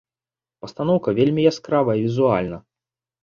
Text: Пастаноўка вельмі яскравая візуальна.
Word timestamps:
Пастаноўка 0.63 1.13
вельмі 1.19 1.45
яскравая 1.51 1.97
візуальна. 2.05 2.57